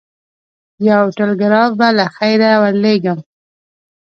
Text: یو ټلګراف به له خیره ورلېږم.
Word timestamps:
یو 0.89 1.03
ټلګراف 1.17 1.71
به 1.79 1.87
له 1.97 2.05
خیره 2.15 2.51
ورلېږم. 2.61 3.19